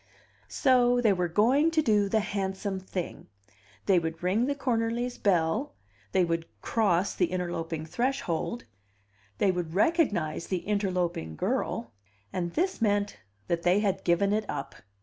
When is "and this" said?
12.33-12.81